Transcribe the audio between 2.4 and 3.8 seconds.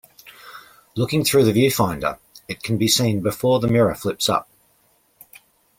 it can be seen before the